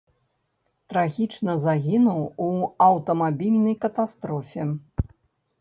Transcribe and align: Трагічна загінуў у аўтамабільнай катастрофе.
Трагічна 0.93 1.53
загінуў 1.65 2.21
у 2.45 2.49
аўтамабільнай 2.87 3.75
катастрофе. 3.85 4.67